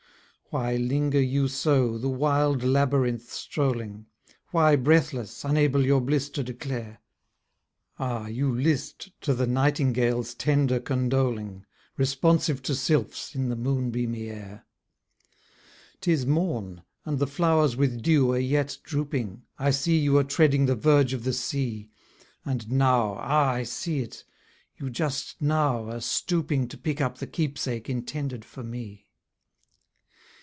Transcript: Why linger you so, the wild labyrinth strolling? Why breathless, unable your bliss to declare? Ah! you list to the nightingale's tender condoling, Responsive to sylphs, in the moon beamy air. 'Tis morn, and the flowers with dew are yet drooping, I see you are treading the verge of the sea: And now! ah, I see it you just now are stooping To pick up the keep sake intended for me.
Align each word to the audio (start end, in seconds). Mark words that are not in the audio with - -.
Why 0.53 0.75
linger 0.75 1.21
you 1.21 1.47
so, 1.47 1.97
the 1.97 2.09
wild 2.09 2.61
labyrinth 2.61 3.31
strolling? 3.31 4.07
Why 4.49 4.75
breathless, 4.75 5.45
unable 5.45 5.85
your 5.85 6.01
bliss 6.01 6.27
to 6.31 6.43
declare? 6.43 6.99
Ah! 7.97 8.27
you 8.27 8.53
list 8.53 9.11
to 9.21 9.33
the 9.33 9.47
nightingale's 9.47 10.33
tender 10.35 10.81
condoling, 10.81 11.65
Responsive 11.95 12.61
to 12.63 12.75
sylphs, 12.75 13.33
in 13.33 13.47
the 13.47 13.55
moon 13.55 13.91
beamy 13.91 14.27
air. 14.29 14.65
'Tis 16.01 16.25
morn, 16.25 16.81
and 17.05 17.19
the 17.19 17.27
flowers 17.27 17.77
with 17.77 18.01
dew 18.01 18.33
are 18.33 18.37
yet 18.37 18.77
drooping, 18.83 19.43
I 19.57 19.71
see 19.71 19.97
you 19.99 20.17
are 20.17 20.23
treading 20.25 20.65
the 20.65 20.75
verge 20.75 21.13
of 21.13 21.23
the 21.23 21.31
sea: 21.31 21.91
And 22.43 22.69
now! 22.69 23.13
ah, 23.21 23.51
I 23.51 23.63
see 23.63 23.99
it 24.01 24.25
you 24.75 24.89
just 24.89 25.41
now 25.41 25.85
are 25.89 26.01
stooping 26.01 26.67
To 26.67 26.77
pick 26.77 26.99
up 26.99 27.19
the 27.19 27.27
keep 27.27 27.57
sake 27.57 27.89
intended 27.89 28.43
for 28.43 28.63
me. 28.65 29.07